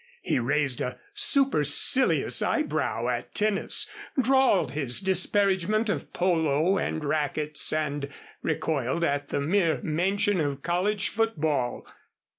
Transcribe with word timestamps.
He 0.23 0.39
raised 0.39 0.81
a 0.81 0.97
supercilious 1.13 2.41
eyebrow 2.41 3.07
at 3.07 3.35
tennis, 3.35 3.87
drawled 4.19 4.71
his 4.71 4.99
disparagement 4.99 5.89
of 5.89 6.11
polo 6.11 6.79
and 6.79 7.05
racquets 7.05 7.71
and 7.71 8.09
recoiled 8.41 9.03
at 9.03 9.27
the 9.29 9.41
mere 9.41 9.79
mention 9.83 10.39
of 10.39 10.63
college 10.63 11.09
football. 11.09 11.85